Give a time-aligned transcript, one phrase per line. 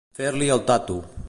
[0.19, 1.01] Fer-li el tato.